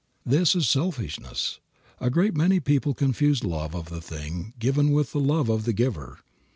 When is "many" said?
2.35-2.59